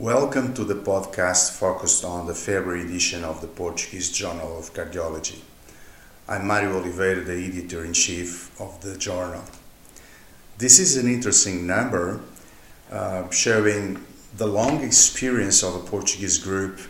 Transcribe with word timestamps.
Welcome 0.00 0.54
to 0.54 0.64
the 0.64 0.74
podcast 0.74 1.52
focused 1.52 2.04
on 2.04 2.26
the 2.26 2.34
February 2.34 2.80
edition 2.80 3.22
of 3.22 3.40
the 3.40 3.46
Portuguese 3.46 4.10
Journal 4.10 4.58
of 4.58 4.74
Cardiology. 4.74 5.38
I'm 6.28 6.48
Mário 6.48 6.74
Oliveira, 6.74 7.20
the 7.22 7.34
editor 7.34 7.84
in 7.84 7.92
chief 7.92 8.60
of 8.60 8.80
the 8.80 8.98
journal. 8.98 9.44
This 10.58 10.80
is 10.80 10.96
an 10.96 11.06
interesting 11.06 11.64
number 11.68 12.20
uh, 12.90 13.30
showing 13.30 14.04
the 14.36 14.48
long 14.48 14.82
experience 14.82 15.62
of 15.62 15.76
a 15.76 15.86
Portuguese 15.88 16.38
group 16.38 16.80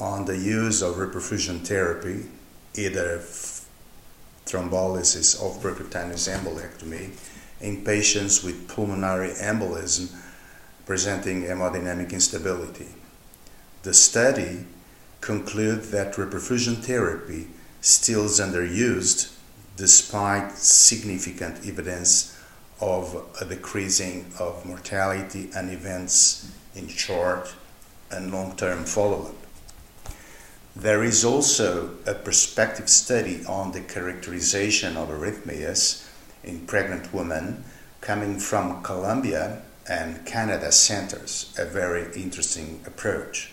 on 0.00 0.24
the 0.24 0.36
use 0.36 0.82
of 0.82 0.96
reperfusion 0.96 1.64
therapy, 1.64 2.26
either 2.74 3.18
thrombolysis 4.46 5.40
or 5.40 5.54
percutaneous 5.60 6.28
embolectomy, 6.28 7.10
in 7.60 7.84
patients 7.84 8.42
with 8.42 8.66
pulmonary 8.66 9.30
embolism 9.34 10.12
presenting 10.88 11.42
hemodynamic 11.42 12.12
instability. 12.12 12.88
The 13.82 13.92
study 13.92 14.64
concluded 15.20 15.84
that 15.92 16.14
reperfusion 16.14 16.76
therapy 16.82 17.48
still 17.82 18.24
is 18.24 18.40
underused 18.40 19.36
despite 19.76 20.52
significant 20.52 21.56
evidence 21.66 22.34
of 22.80 23.22
a 23.38 23.44
decreasing 23.44 24.32
of 24.40 24.64
mortality 24.64 25.50
and 25.54 25.70
events 25.70 26.50
in 26.74 26.88
short 26.88 27.54
and 28.10 28.32
long-term 28.32 28.84
follow-up. 28.84 29.36
There 30.74 31.04
is 31.04 31.22
also 31.22 31.96
a 32.06 32.14
prospective 32.14 32.88
study 32.88 33.44
on 33.44 33.72
the 33.72 33.82
characterization 33.82 34.96
of 34.96 35.10
arrhythmias 35.10 36.08
in 36.42 36.66
pregnant 36.66 37.12
women 37.12 37.62
coming 38.00 38.38
from 38.38 38.82
Colombia 38.82 39.64
and 39.88 40.26
Canada 40.26 40.70
centers, 40.70 41.54
a 41.58 41.64
very 41.64 42.12
interesting 42.14 42.82
approach. 42.86 43.50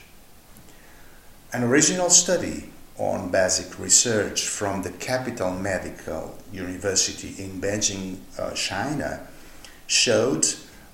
An 1.53 1.63
original 1.63 2.09
study 2.09 2.71
on 2.98 3.32
basic 3.32 3.79
research 3.79 4.45
from 4.48 4.82
the 4.84 4.91
Capital 4.91 5.51
Medical 5.51 6.37
University 6.51 7.34
in 7.41 7.62
Beijing, 7.62 8.18
uh, 8.37 8.51
China, 8.51 9.26
showed 9.87 10.45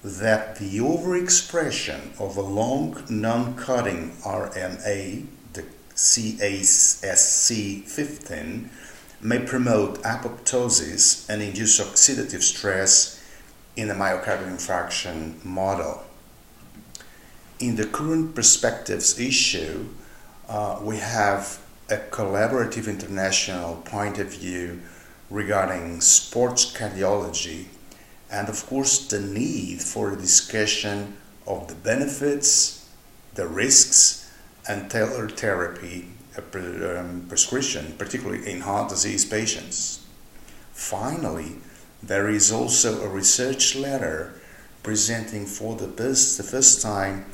that 0.03 0.57
the 0.57 0.77
overexpression 0.79 2.19
of 2.19 2.35
a 2.38 2.41
long 2.41 3.03
non-coding 3.09 4.11
RNA, 4.23 5.25
the 5.53 5.63
CASC15, 5.95 8.69
may 9.21 9.39
promote 9.39 10.01
apoptosis 10.01 11.29
and 11.29 11.44
induce 11.44 11.79
oxidative 11.79 12.41
stress 12.41 13.20
in 13.75 13.88
the 13.88 13.94
myocardial 13.94 14.50
infarction 14.50 15.44
model. 15.45 16.03
In 17.59 17.75
the 17.75 17.86
current 17.86 18.36
perspectives 18.36 19.19
issue, 19.19 19.88
uh, 20.50 20.80
we 20.81 20.97
have 20.97 21.59
a 21.89 21.97
collaborative 21.97 22.88
international 22.88 23.78
point 23.86 24.17
of 24.17 24.28
view 24.28 24.81
regarding 25.30 26.02
sports 26.02 26.66
cardiology 26.66 27.66
and, 28.30 28.47
of 28.50 28.66
course, 28.66 29.08
the 29.08 29.19
need 29.19 29.81
for 29.81 30.13
a 30.13 30.16
discussion 30.16 31.17
of 31.45 31.67
the 31.67 31.75
benefits, 31.75 32.89
the 33.35 33.47
risks, 33.47 34.31
and 34.67 34.89
tailored 34.89 35.38
therapy 35.38 36.08
um, 36.38 37.25
prescription, 37.28 37.94
particularly 37.97 38.50
in 38.50 38.61
heart 38.61 38.89
disease 38.89 39.25
patients. 39.25 40.06
Finally, 40.72 41.58
there 42.03 42.30
is 42.30 42.52
also 42.52 43.03
a 43.03 43.07
research 43.07 43.75
letter 43.75 44.33
presenting 44.83 45.45
for 45.45 45.75
the 45.75 45.88
first, 45.88 46.38
the 46.38 46.44
first 46.44 46.81
time 46.81 47.25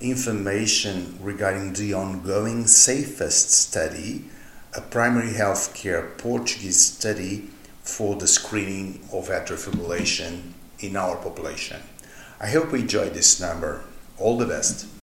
information 0.00 1.18
regarding 1.20 1.72
the 1.74 1.94
ongoing 1.94 2.64
SAFEST 2.66 3.50
study, 3.50 4.24
a 4.76 4.80
primary 4.80 5.32
healthcare 5.32 6.16
Portuguese 6.18 6.80
study 6.80 7.48
for 7.82 8.16
the 8.16 8.26
screening 8.26 9.00
of 9.12 9.28
atrial 9.28 9.58
fibrillation 9.58 10.52
in 10.80 10.96
our 10.96 11.16
population. 11.16 11.80
I 12.40 12.48
hope 12.48 12.72
you 12.72 12.78
enjoyed 12.78 13.14
this 13.14 13.40
number. 13.40 13.84
All 14.18 14.38
the 14.38 14.46
best. 14.46 14.92